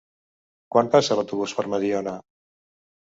Quan 0.75 0.89
passa 0.95 1.17
l'autobús 1.19 1.55
per 1.59 1.67
Mediona? 1.75 2.19